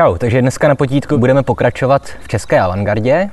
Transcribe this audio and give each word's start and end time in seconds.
Čau, 0.00 0.18
takže 0.18 0.40
dneska 0.42 0.68
na 0.68 0.74
potítku 0.74 1.18
budeme 1.18 1.42
pokračovat 1.42 2.02
v 2.20 2.28
české 2.28 2.60
avantgardě, 2.60 3.30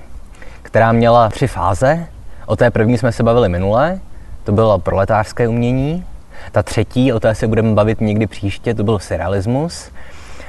která 0.62 0.92
měla 0.92 1.30
tři 1.30 1.48
fáze. 1.48 2.08
O 2.46 2.56
té 2.56 2.72
první 2.72 2.98
jsme 2.98 3.12
se 3.12 3.24
bavili 3.24 3.50
minule, 3.50 4.00
to 4.44 4.52
bylo 4.52 4.80
proletářské 4.80 5.48
umění. 5.48 6.06
Ta 6.52 6.64
třetí, 6.64 7.14
o 7.14 7.20
té 7.20 7.36
se 7.36 7.48
budeme 7.48 7.74
bavit 7.74 8.02
někdy 8.02 8.28
příště, 8.28 8.74
to 8.74 8.84
byl 8.84 9.00
surrealismus. 9.00 9.92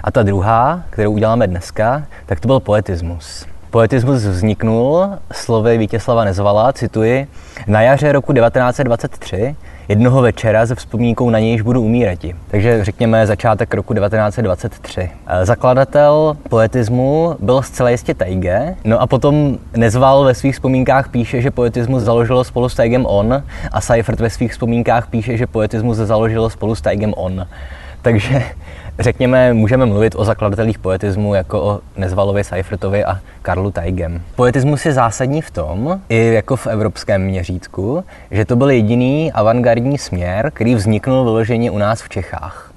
A 0.05 0.11
ta 0.11 0.23
druhá, 0.23 0.83
kterou 0.91 1.12
uděláme 1.12 1.46
dneska, 1.46 2.02
tak 2.27 2.41
to 2.41 2.48
byl 2.48 2.61
poetismus. 2.61 3.46
Poetismus 3.71 4.23
vzniknul 4.23 5.09
slovy 5.32 5.79
Vítězslava 5.79 6.25
Nezvala, 6.25 6.73
cituji, 6.73 7.29
na 7.66 7.82
jaře 7.82 8.12
roku 8.12 8.32
1923 8.32 9.57
jednoho 9.88 10.23
večera 10.23 10.66
se 10.66 10.74
vzpomínkou 10.74 11.30
na 11.30 11.38
nějž 11.38 11.60
budu 11.60 11.83
umírati. 11.83 12.34
Takže 12.51 12.84
řekněme 12.84 13.27
začátek 13.27 13.74
roku 13.74 13.95
1923. 13.95 15.10
Eh, 15.27 15.46
zakladatel 15.46 16.37
poetismu 16.48 17.37
byl 17.41 17.62
zcela 17.62 17.91
jistě 17.91 18.15
Taige, 18.15 18.77
no 18.84 19.01
a 19.01 19.06
potom 19.06 19.59
Nezval 19.77 20.24
ve 20.24 20.34
svých 20.34 20.55
vzpomínkách 20.55 21.09
píše, 21.09 21.41
že 21.41 21.51
poetismus 21.51 22.02
založilo 22.02 22.45
spolu 22.45 22.69
s 22.69 22.74
Taigem 22.74 23.06
on 23.06 23.43
a 23.73 23.80
Seifert 23.80 24.20
ve 24.20 24.30
svých 24.30 24.52
vzpomínkách 24.52 25.09
píše, 25.09 25.37
že 25.37 25.46
poetismus 25.46 25.96
založilo 25.96 26.51
spolu 26.51 26.74
s 26.74 26.80
Taigem 26.80 27.15
on. 27.16 27.46
Takže 28.09 28.43
řekněme, 28.98 29.55
můžeme 29.55 29.87
mluvit 29.87 30.15
o 30.19 30.25
zakladatelích 30.25 30.79
poetismu 30.79 31.35
jako 31.35 31.62
o 31.62 31.80
Nezvalovi, 31.97 32.45
Seifertovi 32.45 33.05
a 33.05 33.21
Karlu 33.43 33.71
Taigem. 33.71 34.23
Poetismus 34.37 34.87
je 34.87 34.93
zásadní 34.93 35.43
v 35.43 35.51
tom, 35.51 36.01
i 36.09 36.35
jako 36.35 36.57
v 36.57 36.66
evropském 36.66 37.23
měřítku, 37.23 38.05
že 38.30 38.45
to 38.45 38.57
byl 38.57 38.71
jediný 38.71 39.33
avantgardní 39.33 39.99
směr, 39.99 40.51
který 40.55 40.74
vzniknul 40.74 41.24
vyloženě 41.24 41.71
u 41.71 41.79
nás 41.79 42.02
v 42.02 42.09
Čechách. 42.09 42.73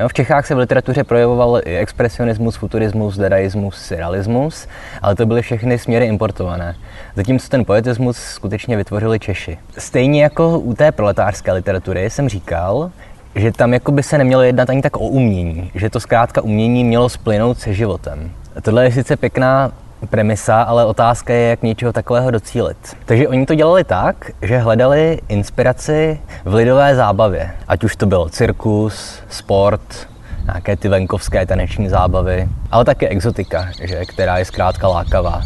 No, 0.00 0.08
v 0.08 0.12
Čechách 0.12 0.46
se 0.46 0.54
v 0.54 0.58
literatuře 0.58 1.04
projevoval 1.04 1.60
i 1.64 1.76
expresionismus, 1.76 2.56
futurismus, 2.56 3.16
dadaismus, 3.16 3.76
surrealismus, 3.76 4.68
ale 5.02 5.14
to 5.14 5.26
byly 5.26 5.42
všechny 5.42 5.78
směry 5.78 6.06
importované. 6.06 6.76
Zatímco 7.16 7.48
ten 7.48 7.64
poetismus 7.64 8.16
skutečně 8.16 8.76
vytvořili 8.76 9.18
Češi. 9.18 9.58
Stejně 9.78 10.22
jako 10.22 10.58
u 10.58 10.74
té 10.74 10.92
proletářské 10.92 11.52
literatury 11.52 12.10
jsem 12.10 12.28
říkal, 12.28 12.90
že 13.34 13.52
tam 13.52 13.72
jako 13.72 13.92
by 13.92 14.02
se 14.02 14.18
nemělo 14.18 14.42
jednat 14.42 14.70
ani 14.70 14.82
tak 14.82 14.96
o 14.96 15.00
umění, 15.00 15.70
že 15.74 15.90
to 15.90 16.00
zkrátka 16.00 16.40
umění 16.40 16.84
mělo 16.84 17.08
splynout 17.08 17.58
se 17.58 17.74
životem. 17.74 18.30
Tohle 18.62 18.84
je 18.84 18.92
sice 18.92 19.16
pěkná 19.16 19.72
premisa, 20.10 20.62
ale 20.62 20.84
otázka 20.84 21.32
je, 21.32 21.48
jak 21.48 21.62
něčeho 21.62 21.92
takového 21.92 22.30
docílit. 22.30 22.76
Takže 23.04 23.28
oni 23.28 23.46
to 23.46 23.54
dělali 23.54 23.84
tak, 23.84 24.30
že 24.42 24.58
hledali 24.58 25.20
inspiraci 25.28 26.20
v 26.44 26.54
lidové 26.54 26.94
zábavě. 26.94 27.50
Ať 27.68 27.84
už 27.84 27.96
to 27.96 28.06
byl 28.06 28.28
cirkus, 28.28 29.22
sport, 29.28 30.08
nějaké 30.44 30.76
ty 30.76 30.88
venkovské 30.88 31.46
taneční 31.46 31.88
zábavy, 31.88 32.48
ale 32.70 32.84
také 32.84 33.08
exotika, 33.08 33.68
že, 33.82 34.04
která 34.04 34.38
je 34.38 34.44
zkrátka 34.44 34.88
lákavá. 34.88 35.42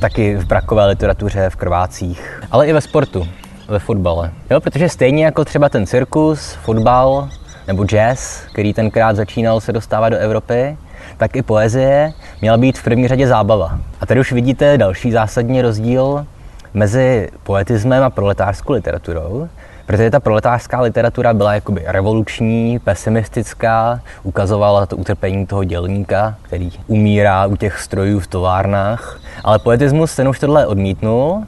Taky 0.00 0.36
v 0.36 0.46
brakové 0.46 0.86
literatuře, 0.86 1.50
v 1.50 1.56
krvácích, 1.56 2.40
ale 2.50 2.66
i 2.66 2.72
ve 2.72 2.80
sportu 2.80 3.28
ve 3.68 3.78
fotbale. 3.78 4.32
Jo, 4.50 4.60
protože 4.60 4.88
stejně 4.88 5.24
jako 5.24 5.44
třeba 5.44 5.68
ten 5.68 5.86
cirkus, 5.86 6.52
fotbal 6.52 7.28
nebo 7.66 7.84
jazz, 7.84 8.40
který 8.52 8.74
tenkrát 8.74 9.16
začínal 9.16 9.60
se 9.60 9.72
dostávat 9.72 10.08
do 10.08 10.16
Evropy, 10.16 10.76
tak 11.16 11.36
i 11.36 11.42
poezie 11.42 12.12
měla 12.40 12.56
být 12.56 12.78
v 12.78 12.84
první 12.84 13.08
řadě 13.08 13.26
zábava. 13.26 13.78
A 14.00 14.06
tady 14.06 14.20
už 14.20 14.32
vidíte 14.32 14.78
další 14.78 15.12
zásadní 15.12 15.62
rozdíl 15.62 16.26
mezi 16.74 17.28
poetismem 17.42 18.02
a 18.02 18.10
proletářskou 18.10 18.72
literaturou, 18.72 19.48
protože 19.86 20.10
ta 20.10 20.20
proletářská 20.20 20.80
literatura 20.80 21.34
byla 21.34 21.54
jakoby 21.54 21.84
revoluční, 21.86 22.78
pesimistická, 22.78 24.00
ukazovala 24.22 24.86
to 24.86 24.96
utrpení 24.96 25.46
toho 25.46 25.64
dělníka, 25.64 26.34
který 26.42 26.70
umírá 26.86 27.46
u 27.46 27.56
těch 27.56 27.80
strojů 27.80 28.20
v 28.20 28.26
továrnách, 28.26 29.20
ale 29.44 29.58
poetismus 29.58 30.16
ten 30.16 30.28
už 30.28 30.38
tohle 30.38 30.66
odmítnul 30.66 31.44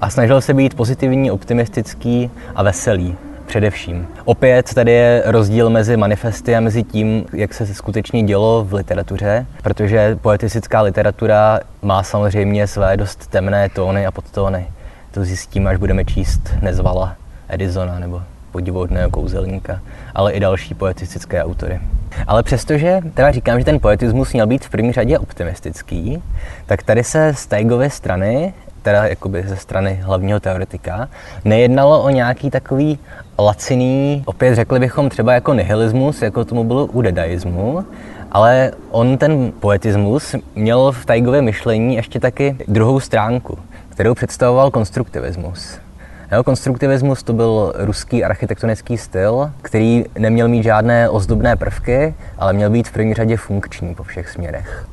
a 0.00 0.10
snažil 0.10 0.40
se 0.40 0.54
být 0.54 0.74
pozitivní, 0.74 1.30
optimistický 1.30 2.30
a 2.54 2.62
veselý 2.62 3.16
především. 3.46 4.06
Opět 4.24 4.74
tady 4.74 4.92
je 4.92 5.22
rozdíl 5.26 5.70
mezi 5.70 5.96
manifesty 5.96 6.56
a 6.56 6.60
mezi 6.60 6.82
tím, 6.82 7.26
jak 7.32 7.54
se 7.54 7.66
skutečně 7.66 8.22
dělo 8.22 8.64
v 8.64 8.74
literatuře, 8.74 9.46
protože 9.62 10.18
poetická 10.22 10.82
literatura 10.82 11.60
má 11.82 12.02
samozřejmě 12.02 12.66
své 12.66 12.96
dost 12.96 13.26
temné 13.26 13.68
tóny 13.68 14.06
a 14.06 14.10
podtóny. 14.10 14.66
To 15.10 15.24
zjistíme, 15.24 15.70
až 15.70 15.76
budeme 15.76 16.04
číst 16.04 16.40
Nezvala 16.62 17.16
Edisona 17.48 17.98
nebo 17.98 18.22
podivodného 18.52 19.10
kouzelníka, 19.10 19.80
ale 20.14 20.32
i 20.32 20.40
další 20.40 20.74
poetistické 20.74 21.44
autory. 21.44 21.80
Ale 22.26 22.42
přestože 22.42 23.00
teda 23.14 23.30
říkám, 23.30 23.58
že 23.58 23.64
ten 23.64 23.80
poetismus 23.80 24.32
měl 24.32 24.46
být 24.46 24.64
v 24.64 24.70
první 24.70 24.92
řadě 24.92 25.18
optimistický, 25.18 26.22
tak 26.66 26.82
tady 26.82 27.04
se 27.04 27.34
z 27.34 27.46
Teigovy 27.46 27.90
strany 27.90 28.54
teda 28.84 29.06
jakoby 29.06 29.44
ze 29.46 29.56
strany 29.56 30.00
hlavního 30.02 30.40
teoretika, 30.40 31.08
nejednalo 31.44 32.02
o 32.02 32.10
nějaký 32.10 32.50
takový 32.50 32.98
laciný, 33.38 34.22
opět 34.26 34.54
řekli 34.54 34.80
bychom 34.80 35.08
třeba 35.08 35.32
jako 35.32 35.54
nihilismus, 35.54 36.22
jako 36.22 36.44
tomu 36.44 36.64
bylo 36.64 36.86
u 36.86 37.02
dadaismu, 37.02 37.84
ale 38.32 38.72
on 38.90 39.18
ten 39.18 39.52
poetismus 39.60 40.34
měl 40.54 40.92
v 40.92 41.06
Taigově 41.06 41.42
myšlení 41.42 41.96
ještě 41.96 42.20
taky 42.20 42.56
druhou 42.68 43.00
stránku, 43.00 43.58
kterou 43.88 44.14
představoval 44.14 44.70
konstruktivismus. 44.70 45.78
Jo, 46.32 46.42
konstruktivismus 46.44 47.22
to 47.22 47.32
byl 47.32 47.72
ruský 47.76 48.24
architektonický 48.24 48.98
styl, 48.98 49.50
který 49.62 50.04
neměl 50.18 50.48
mít 50.48 50.62
žádné 50.62 51.08
ozdobné 51.08 51.56
prvky, 51.56 52.14
ale 52.38 52.52
měl 52.52 52.70
být 52.70 52.88
v 52.88 52.92
první 52.92 53.14
řadě 53.14 53.36
funkční 53.36 53.94
po 53.94 54.02
všech 54.02 54.28
směrech. 54.28 54.86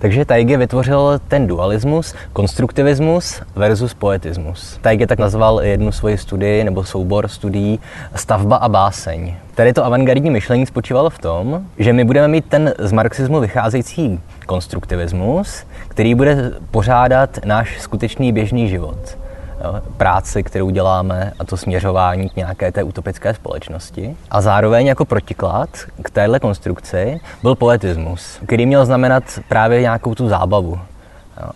Takže 0.00 0.24
Taige 0.24 0.56
vytvořil 0.56 1.20
ten 1.28 1.46
dualismus, 1.46 2.14
konstruktivismus 2.32 3.42
versus 3.56 3.94
poetismus. 3.94 4.78
Taige 4.80 5.06
tak 5.06 5.18
nazval 5.18 5.60
jednu 5.62 5.92
svoji 5.92 6.18
studii 6.18 6.64
nebo 6.64 6.84
soubor 6.84 7.28
studií 7.28 7.80
Stavba 8.14 8.56
a 8.56 8.68
báseň. 8.68 9.34
Tady 9.54 9.72
to 9.72 9.84
avantgardní 9.84 10.30
myšlení 10.30 10.66
spočívalo 10.66 11.10
v 11.10 11.18
tom, 11.18 11.62
že 11.78 11.92
my 11.92 12.04
budeme 12.04 12.28
mít 12.28 12.44
ten 12.44 12.74
z 12.78 12.92
marxismu 12.92 13.40
vycházející 13.40 14.20
konstruktivismus, 14.46 15.64
který 15.88 16.14
bude 16.14 16.52
pořádat 16.70 17.38
náš 17.44 17.80
skutečný 17.80 18.32
běžný 18.32 18.68
život 18.68 19.16
práci, 19.96 20.42
kterou 20.42 20.70
děláme 20.70 21.32
a 21.38 21.44
to 21.44 21.56
směřování 21.56 22.28
k 22.28 22.36
nějaké 22.36 22.72
té 22.72 22.82
utopické 22.82 23.34
společnosti. 23.34 24.16
A 24.30 24.40
zároveň 24.40 24.86
jako 24.86 25.04
protiklad 25.04 25.68
k 26.02 26.10
téhle 26.10 26.40
konstrukci 26.40 27.20
byl 27.42 27.54
poetismus, 27.54 28.38
který 28.46 28.66
měl 28.66 28.86
znamenat 28.86 29.24
právě 29.48 29.80
nějakou 29.80 30.14
tu 30.14 30.28
zábavu 30.28 30.80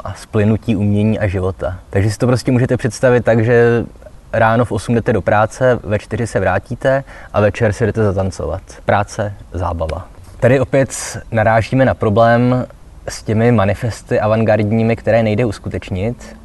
a 0.04 0.14
splynutí 0.14 0.76
umění 0.76 1.18
a 1.18 1.26
života. 1.26 1.78
Takže 1.90 2.10
si 2.10 2.18
to 2.18 2.26
prostě 2.26 2.52
můžete 2.52 2.76
představit 2.76 3.24
tak, 3.24 3.44
že 3.44 3.84
ráno 4.32 4.64
v 4.64 4.72
8 4.72 4.94
jdete 4.94 5.12
do 5.12 5.22
práce, 5.22 5.78
ve 5.82 5.98
4 5.98 6.26
se 6.26 6.40
vrátíte 6.40 7.04
a 7.32 7.40
večer 7.40 7.72
si 7.72 7.86
jdete 7.86 8.04
zatancovat. 8.04 8.62
Práce, 8.84 9.34
zábava. 9.52 10.06
Tady 10.40 10.60
opět 10.60 11.18
narážíme 11.30 11.84
na 11.84 11.94
problém 11.94 12.66
s 13.08 13.22
těmi 13.22 13.52
manifesty 13.52 14.20
avantgardními, 14.20 14.96
které 14.96 15.22
nejde 15.22 15.44
uskutečnit, 15.44 16.36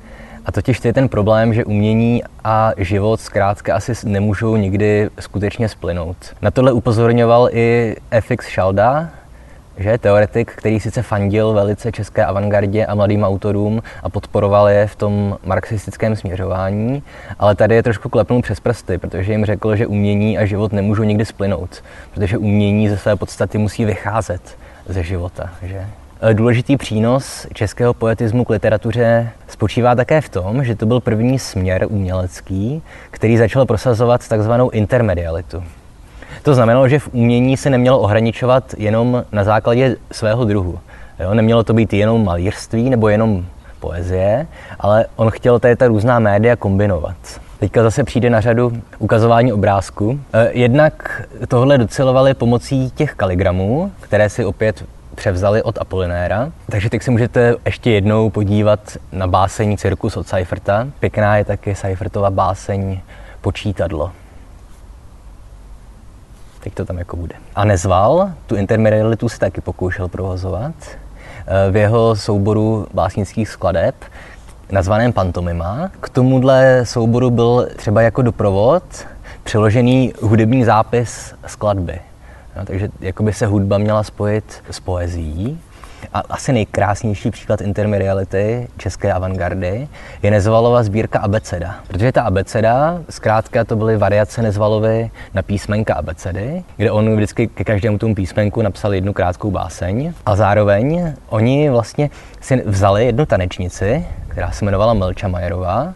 a 0.45 0.51
totiž 0.51 0.79
to 0.79 0.87
je 0.87 0.93
ten 0.93 1.09
problém, 1.09 1.53
že 1.53 1.65
umění 1.65 2.23
a 2.43 2.71
život 2.77 3.19
zkrátka 3.19 3.75
asi 3.75 3.93
nemůžou 4.03 4.55
nikdy 4.55 5.09
skutečně 5.19 5.69
splynout. 5.69 6.17
Na 6.41 6.51
tohle 6.51 6.71
upozorňoval 6.71 7.49
i 7.51 7.95
FX 8.19 8.47
Šalda, 8.47 9.09
že 9.77 9.89
je 9.89 9.97
teoretik, 9.97 10.51
který 10.55 10.79
sice 10.79 11.01
fandil 11.01 11.53
velice 11.53 11.91
české 11.91 12.25
avantgardě 12.25 12.85
a 12.85 12.95
mladým 12.95 13.23
autorům 13.23 13.83
a 14.03 14.09
podporoval 14.09 14.69
je 14.69 14.87
v 14.87 14.95
tom 14.95 15.37
marxistickém 15.45 16.15
směřování, 16.15 17.03
ale 17.39 17.55
tady 17.55 17.75
je 17.75 17.83
trošku 17.83 18.09
klepnul 18.09 18.41
přes 18.41 18.59
prsty, 18.59 18.97
protože 18.97 19.31
jim 19.31 19.45
řekl, 19.45 19.75
že 19.75 19.87
umění 19.87 20.37
a 20.37 20.45
život 20.45 20.73
nemůžou 20.73 21.03
nikdy 21.03 21.25
splynout, 21.25 21.83
protože 22.13 22.37
umění 22.37 22.89
ze 22.89 22.97
své 22.97 23.15
podstaty 23.15 23.57
musí 23.57 23.85
vycházet 23.85 24.57
ze 24.85 25.03
života. 25.03 25.49
Že? 25.63 25.85
Eh, 26.21 26.33
důležitý 26.33 26.77
přínos 26.77 27.47
českého 27.53 27.93
poetismu 27.93 28.45
k 28.45 28.49
literatuře 28.49 29.29
spočívá 29.47 29.95
také 29.95 30.21
v 30.21 30.29
tom, 30.29 30.63
že 30.63 30.75
to 30.75 30.85
byl 30.85 30.99
první 30.99 31.39
směr 31.39 31.85
umělecký, 31.89 32.81
který 33.11 33.37
začal 33.37 33.65
prosazovat 33.65 34.27
takzvanou 34.27 34.69
intermedialitu. 34.69 35.63
To 36.43 36.55
znamenalo, 36.55 36.87
že 36.87 36.99
v 36.99 37.09
umění 37.13 37.57
se 37.57 37.69
nemělo 37.69 37.99
ohraničovat 37.99 38.63
jenom 38.77 39.23
na 39.31 39.43
základě 39.43 39.95
svého 40.11 40.45
druhu. 40.45 40.79
Jo? 41.19 41.33
Nemělo 41.33 41.63
to 41.63 41.73
být 41.73 41.93
jenom 41.93 42.25
malířství 42.25 42.89
nebo 42.89 43.09
jenom 43.09 43.45
poezie, 43.79 44.47
ale 44.79 45.05
on 45.15 45.31
chtěl 45.31 45.59
tady 45.59 45.75
ta 45.75 45.87
různá 45.87 46.19
média 46.19 46.55
kombinovat. 46.55 47.15
Teďka 47.59 47.83
zase 47.83 48.03
přijde 48.03 48.29
na 48.29 48.41
řadu 48.41 48.71
ukazování 48.97 49.53
obrázku. 49.53 50.19
Eh, 50.33 50.49
jednak 50.51 51.21
tohle 51.47 51.77
docelovali 51.77 52.33
pomocí 52.33 52.91
těch 52.91 53.13
kaligramů, 53.15 53.91
které 54.01 54.29
si 54.29 54.45
opět 54.45 54.83
převzali 55.19 55.63
od 55.63 55.77
Apolinéra. 55.77 56.51
Takže 56.71 56.89
teď 56.89 57.03
si 57.03 57.11
můžete 57.11 57.55
ještě 57.65 57.91
jednou 57.91 58.29
podívat 58.29 58.97
na 59.11 59.27
báseň 59.27 59.77
Cirkus 59.77 60.17
od 60.17 60.27
Seiferta. 60.27 60.87
Pěkná 60.99 61.37
je 61.37 61.45
taky 61.45 61.75
Seifertova 61.75 62.29
báseň 62.29 62.99
Počítadlo. 63.41 64.11
teď 66.59 66.73
to 66.73 66.85
tam 66.85 66.97
jako 66.97 67.15
bude. 67.15 67.35
A 67.55 67.65
Nezval 67.65 68.31
tu 68.47 68.55
intermedialitu 68.55 69.29
se 69.29 69.39
taky 69.39 69.61
pokoušel 69.61 70.07
provozovat. 70.07 70.73
Eh, 70.87 71.71
v 71.71 71.75
jeho 71.75 72.15
souboru 72.15 72.87
básnických 72.93 73.49
skladeb 73.49 73.95
nazvaném 74.71 75.13
Pantomima. 75.13 75.91
K 76.01 76.09
tomuhle 76.09 76.81
souboru 76.83 77.29
byl 77.31 77.67
třeba 77.75 78.01
jako 78.01 78.21
doprovod 78.21 78.83
přeložený 79.43 80.13
hudební 80.21 80.63
zápis 80.63 81.33
skladby. 81.47 81.99
No, 82.59 82.65
takže 82.65 82.89
jakoby 82.99 83.33
se 83.33 83.45
hudba 83.45 83.77
měla 83.77 84.03
spojit 84.03 84.63
s 84.71 84.79
poezí. 84.79 85.59
A 86.13 86.19
asi 86.29 86.53
nejkrásnější 86.53 87.31
příklad 87.31 87.61
intermediality 87.61 88.67
české 88.77 89.13
avantgardy 89.13 89.87
je 90.23 90.31
Nezvalova 90.31 90.83
sbírka 90.83 91.19
Abeceda. 91.19 91.75
Protože 91.87 92.11
ta 92.11 92.21
Abeceda, 92.21 92.99
zkrátka 93.09 93.63
to 93.63 93.75
byly 93.75 93.97
variace 93.97 94.41
Nezvalovy 94.41 95.11
na 95.33 95.41
písmenka 95.41 95.93
Abecedy, 95.93 96.63
kde 96.77 96.91
on 96.91 97.15
vždycky 97.15 97.47
ke 97.47 97.63
každému 97.63 97.97
tomu 97.97 98.15
písmenku 98.15 98.61
napsal 98.61 98.93
jednu 98.93 99.13
krátkou 99.13 99.51
báseň. 99.51 100.13
A 100.25 100.35
zároveň 100.35 101.13
oni 101.29 101.69
vlastně 101.69 102.09
si 102.41 102.63
vzali 102.65 103.05
jednu 103.05 103.25
tanečnici, 103.25 104.05
která 104.27 104.51
se 104.51 104.65
jmenovala 104.65 104.93
Melča 104.93 105.27
Majerová, 105.27 105.93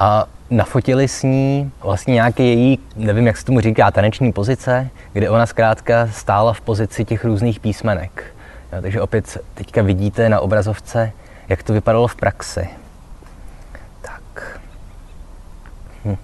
a 0.00 0.26
nafotili 0.50 1.08
s 1.08 1.22
ní 1.22 1.72
vlastně 1.82 2.14
nějaký 2.14 2.42
její, 2.42 2.78
nevím, 2.96 3.26
jak 3.26 3.36
se 3.36 3.44
tomu 3.44 3.60
říká, 3.60 3.90
taneční 3.90 4.32
pozice, 4.32 4.90
kde 5.12 5.30
ona 5.30 5.46
zkrátka 5.46 6.08
stála 6.12 6.52
v 6.52 6.60
pozici 6.60 7.04
těch 7.04 7.24
různých 7.24 7.60
písmenek. 7.60 8.24
Jo, 8.72 8.82
takže 8.82 9.00
opět 9.00 9.38
teďka 9.54 9.82
vidíte 9.82 10.28
na 10.28 10.40
obrazovce, 10.40 11.12
jak 11.48 11.62
to 11.62 11.72
vypadalo 11.72 12.08
v 12.08 12.16
praxi. 12.16 12.68
Tak. 14.02 14.60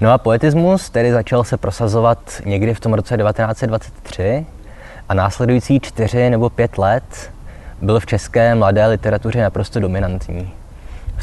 No 0.00 0.12
a 0.12 0.18
poetismus 0.18 0.90
tedy 0.90 1.12
začal 1.12 1.44
se 1.44 1.56
prosazovat 1.56 2.42
někdy 2.44 2.74
v 2.74 2.80
tom 2.80 2.94
roce 2.94 3.16
1923 3.16 4.46
a 5.08 5.14
následující 5.14 5.80
čtyři 5.80 6.30
nebo 6.30 6.50
pět 6.50 6.78
let 6.78 7.32
byl 7.82 8.00
v 8.00 8.06
české 8.06 8.54
mladé 8.54 8.86
literatuře 8.86 9.42
naprosto 9.42 9.80
dominantní. 9.80 10.52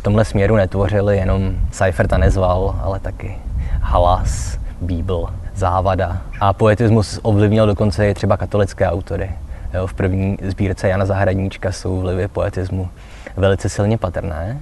Tomhle 0.04 0.26
směru 0.26 0.56
netvořili 0.56 1.18
jenom 1.18 1.56
Seifert 1.72 2.14
a 2.14 2.18
Nezval, 2.18 2.80
ale 2.84 3.00
taky 3.00 3.38
Halas, 3.82 4.58
Bíbl, 4.82 5.26
Závada. 5.56 6.22
A 6.40 6.54
poetismus 6.54 7.20
ovlivnil 7.22 7.68
dokonce 7.68 8.10
i 8.10 8.14
třeba 8.14 8.38
katolické 8.38 8.90
autory. 8.90 9.32
Jo, 9.74 9.88
v 9.88 9.94
první 9.94 10.38
sbírce 10.42 10.88
Jana 10.88 11.06
Zahradníčka 11.06 11.72
jsou 11.72 12.02
vlivy 12.02 12.28
poetismu 12.28 12.90
velice 13.38 13.70
silně 13.70 13.98
patrné. 13.98 14.60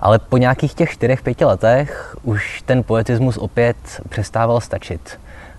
Ale 0.00 0.18
po 0.18 0.36
nějakých 0.36 0.74
těch 0.74 0.90
čtyřech, 0.90 1.22
pěti 1.22 1.44
letech 1.44 2.16
už 2.22 2.62
ten 2.62 2.82
poetismus 2.82 3.36
opět 3.36 3.76
přestával 4.08 4.60
stačit 4.60 5.18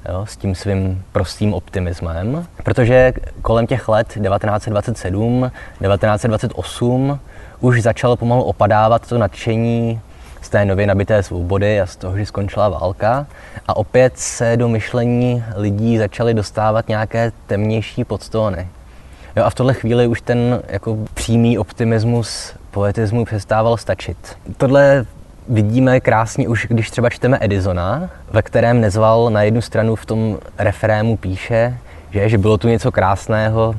jo, 0.09 0.25
s 0.25 0.37
tím 0.37 0.55
svým 0.55 1.03
prostým 1.11 1.53
optimismem, 1.53 2.47
protože 2.63 3.13
kolem 3.41 3.67
těch 3.67 3.87
let 3.87 4.07
1927, 4.07 5.51
1928 5.81 7.19
už 7.59 7.81
začalo 7.81 8.15
pomalu 8.15 8.43
opadávat 8.43 9.07
to 9.07 9.17
nadšení 9.17 10.01
z 10.41 10.49
té 10.49 10.65
nově 10.65 10.87
nabité 10.87 11.23
svobody 11.23 11.81
a 11.81 11.85
z 11.85 11.95
toho, 11.95 12.17
že 12.17 12.25
skončila 12.25 12.69
válka. 12.69 13.27
A 13.67 13.77
opět 13.77 14.17
se 14.17 14.57
do 14.57 14.67
myšlení 14.67 15.43
lidí 15.55 15.97
začaly 15.97 16.33
dostávat 16.33 16.87
nějaké 16.87 17.31
temnější 17.47 18.03
podstóny. 18.03 18.67
Jo, 19.35 19.43
a 19.43 19.49
v 19.49 19.55
tohle 19.55 19.73
chvíli 19.73 20.07
už 20.07 20.21
ten 20.21 20.61
jako 20.67 20.97
přímý 21.13 21.57
optimismus 21.57 22.53
poetismu 22.71 23.25
přestával 23.25 23.77
stačit. 23.77 24.37
Tohle 24.57 25.05
vidíme 25.49 25.99
krásně 25.99 26.47
už, 26.47 26.67
když 26.69 26.91
třeba 26.91 27.09
čteme 27.09 27.37
Edisona, 27.41 28.09
ve 28.31 28.41
kterém 28.41 28.81
nezval 28.81 29.29
na 29.29 29.41
jednu 29.41 29.61
stranu 29.61 29.95
v 29.95 30.05
tom 30.05 30.37
referému 30.57 31.17
píše, 31.17 31.77
že, 32.11 32.29
že 32.29 32.37
bylo 32.37 32.57
tu 32.57 32.67
něco 32.67 32.91
krásného. 32.91 33.75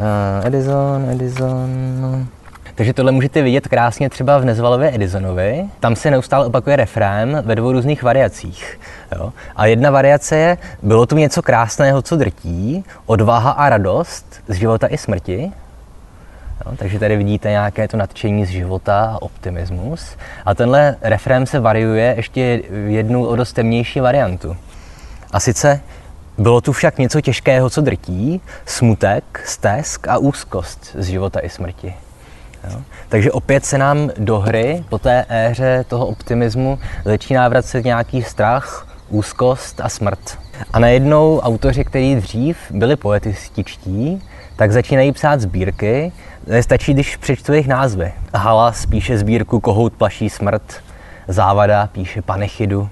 Uh, 0.00 0.46
Edison, 0.46 1.10
Edison, 1.10 2.26
takže 2.74 2.92
tohle 2.92 3.12
můžete 3.12 3.42
vidět 3.42 3.68
krásně 3.68 4.10
třeba 4.10 4.38
v 4.38 4.44
Nezvalově 4.44 4.94
Edisonovi. 4.94 5.64
Tam 5.80 5.96
se 5.96 6.10
neustále 6.10 6.46
opakuje 6.46 6.76
refrém 6.76 7.42
ve 7.44 7.54
dvou 7.54 7.72
různých 7.72 8.02
variacích. 8.02 8.80
Jo? 9.16 9.32
A 9.56 9.66
jedna 9.66 9.90
variace 9.90 10.36
je, 10.36 10.58
bylo 10.82 11.06
tu 11.06 11.16
něco 11.16 11.42
krásného, 11.42 12.02
co 12.02 12.16
drtí, 12.16 12.84
odvaha 13.06 13.50
a 13.50 13.68
radost 13.68 14.42
z 14.48 14.54
života 14.54 14.86
i 14.86 14.98
smrti. 14.98 15.52
Jo? 16.66 16.76
Takže 16.76 16.98
tady 16.98 17.16
vidíte 17.16 17.50
nějaké 17.50 17.88
to 17.88 17.96
nadšení 17.96 18.46
z 18.46 18.48
života 18.48 19.04
a 19.04 19.22
optimismus. 19.22 20.16
A 20.44 20.54
tenhle 20.54 20.96
refrém 21.02 21.46
se 21.46 21.60
variuje 21.60 22.14
ještě 22.16 22.62
jednu 22.86 23.26
o 23.26 23.36
dost 23.36 23.52
temnější 23.52 24.00
variantu. 24.00 24.56
A 25.32 25.40
sice 25.40 25.80
bylo 26.38 26.60
tu 26.60 26.72
však 26.72 26.98
něco 26.98 27.20
těžkého, 27.20 27.70
co 27.70 27.80
drtí, 27.80 28.40
smutek, 28.66 29.42
stesk 29.44 30.08
a 30.08 30.18
úzkost 30.18 30.96
z 30.98 31.06
života 31.06 31.40
i 31.40 31.48
smrti. 31.48 31.94
Jo? 32.70 32.80
Takže 33.08 33.32
opět 33.32 33.64
se 33.64 33.78
nám 33.78 34.10
do 34.18 34.38
hry 34.38 34.84
po 34.88 34.98
té 34.98 35.26
éře 35.28 35.84
toho 35.88 36.06
optimismu 36.06 36.78
začíná 37.04 37.48
vracet 37.48 37.84
nějaký 37.84 38.22
strach, 38.22 38.86
úzkost 39.08 39.80
a 39.80 39.88
smrt. 39.88 40.43
A 40.72 40.78
najednou 40.78 41.38
autoři, 41.38 41.84
kteří 41.84 42.16
dřív 42.16 42.56
byli 42.70 42.96
poetističtí, 42.96 44.22
tak 44.56 44.72
začínají 44.72 45.12
psát 45.12 45.40
sbírky. 45.40 46.12
Stačí, 46.60 46.94
když 46.94 47.16
přečtu 47.16 47.52
jejich 47.52 47.68
názvy. 47.68 48.12
Hala 48.34 48.72
píše 48.90 49.18
sbírku 49.18 49.60
Kohout 49.60 49.92
plaší 49.92 50.30
smrt, 50.30 50.62
Závada 51.28 51.88
píše 51.92 52.22
Panechidu, 52.22 52.88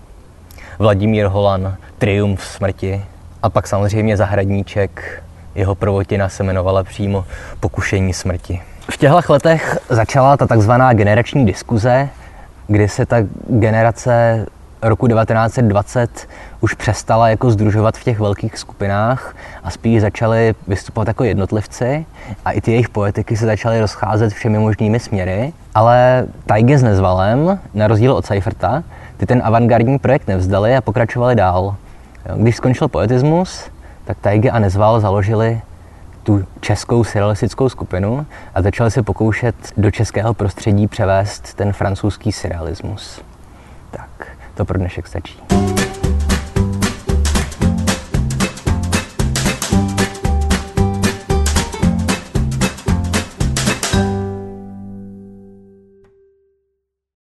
Vladimír 0.79 1.26
Holan 1.26 1.76
Triumf 1.99 2.44
smrti 2.44 3.05
a 3.43 3.50
pak 3.50 3.67
samozřejmě 3.67 4.17
Zahradníček, 4.17 5.23
jeho 5.55 5.75
prvotina 5.75 6.29
se 6.29 6.43
jmenovala 6.43 6.85
přímo 6.85 7.25
Pokušení 7.61 8.12
smrti. 8.12 8.61
V 8.91 8.97
těchto 8.97 9.32
letech 9.32 9.79
začala 9.88 10.37
ta 10.37 10.47
takzvaná 10.47 10.93
generační 10.93 11.47
diskuze, 11.47 12.08
kdy 12.67 12.88
se 12.88 13.06
ta 13.06 13.17
generace 13.49 14.47
roku 14.82 15.08
1920 15.08 16.29
už 16.61 16.75
přestala 16.75 17.29
jako 17.29 17.50
združovat 17.50 17.96
v 17.96 18.05
těch 18.05 18.20
velkých 18.20 18.58
skupinách 18.58 19.37
a 19.64 19.70
spíš 19.70 20.00
začaly 20.00 20.55
vystupovat 20.69 21.08
jako 21.08 21.25
jednotlivci 21.25 22.06
a 22.44 22.50
i 22.50 22.61
ty 22.61 22.70
jejich 22.70 22.88
poetiky 22.88 23.37
se 23.37 23.46
začaly 23.46 23.81
rozcházet 23.81 24.32
všemi 24.32 24.58
možnými 24.58 25.00
směry. 25.00 25.52
Ale 25.75 26.26
Tajge 26.46 26.79
s 26.79 26.82
Nezvalem, 26.82 27.60
na 27.74 27.86
rozdíl 27.86 28.12
od 28.12 28.27
Seiferta, 28.27 28.82
ty 29.17 29.27
ten 29.27 29.43
avantgardní 29.44 29.98
projekt 29.98 30.29
nevzdali 30.29 30.77
a 30.77 30.81
pokračovali 30.81 31.34
dál. 31.34 31.77
Když 32.36 32.56
skončil 32.56 32.89
poetismus, 32.89 33.65
tak 34.05 34.19
Tajge 34.20 34.51
a 34.51 34.58
Nezval 34.58 35.01
založili 35.01 35.60
tu 36.22 36.44
českou 36.60 37.05
surrealistickou 37.05 37.69
skupinu 37.69 38.27
a 38.55 38.62
začali 38.62 38.91
se 38.91 39.03
pokoušet 39.03 39.55
do 39.77 39.91
českého 39.91 40.34
prostředí 40.34 40.86
převést 40.86 41.55
ten 41.55 41.72
francouzský 41.72 42.32
surrealismus. 42.32 43.20
Tak, 43.91 44.31
to 44.55 44.65
pro 44.65 44.79
dnešek 44.79 45.06
stačí. 45.06 45.39